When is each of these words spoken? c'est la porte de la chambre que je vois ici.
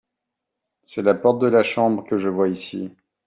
c'est 0.81 1.03
la 1.03 1.13
porte 1.13 1.37
de 1.37 1.45
la 1.45 1.61
chambre 1.61 2.03
que 2.07 2.17
je 2.17 2.27
vois 2.27 2.49
ici. 2.49 2.97